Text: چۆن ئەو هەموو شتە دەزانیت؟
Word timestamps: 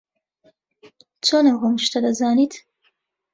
چۆن 1.25 1.43
ئەو 1.49 1.57
هەموو 1.63 1.83
شتە 1.85 1.99
دەزانیت؟ 2.05 2.53